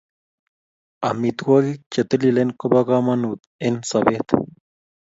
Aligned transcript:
amitwagik 1.09 1.81
chetililen 1.93 2.49
kobokamangut 2.59 3.41
eng 3.65 3.77
sabet 3.89 4.27